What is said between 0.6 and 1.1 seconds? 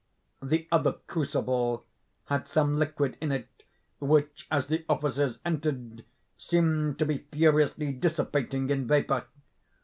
other